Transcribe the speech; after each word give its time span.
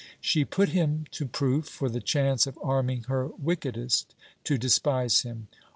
She 0.19 0.45
put 0.45 0.69
him 0.69 1.05
to 1.11 1.27
proof, 1.27 1.67
for 1.67 1.87
the 1.87 2.01
chance 2.01 2.47
of 2.47 2.57
arming 2.63 3.03
her 3.03 3.27
wickedest 3.27 4.15
to 4.45 4.57
despise 4.57 5.21
him. 5.21 5.47